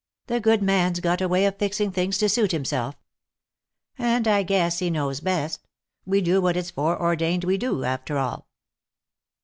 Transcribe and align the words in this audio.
"The 0.25 0.39
Good 0.39 0.63
Man's 0.63 0.99
got 0.99 1.21
a 1.21 1.27
way 1.27 1.45
of 1.45 1.59
fixing 1.59 1.91
things 1.91 2.17
to 2.17 2.27
suit 2.27 2.51
Himself. 2.53 2.95
And 3.99 4.27
I 4.27 4.41
guess 4.41 4.79
He 4.79 4.89
knows 4.89 5.19
best. 5.19 5.67
We 6.07 6.21
do 6.21 6.41
what 6.41 6.57
it's 6.57 6.71
foreordained 6.71 7.43
we 7.43 7.59
do, 7.59 7.83
after 7.83 8.17
all." 8.17 8.47